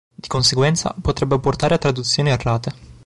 [0.15, 2.73] Di conseguenza, potrebbe portare a traduzioni errate.